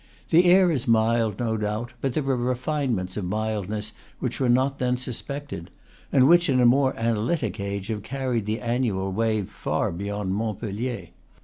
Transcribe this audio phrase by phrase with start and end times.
[0.31, 4.49] The air is mild, no doubt, but there are refinements of mild ness which were
[4.49, 5.69] not then suspected,
[6.11, 11.09] and which in a more analytic age have carried the annual wave far beyond Montpellier.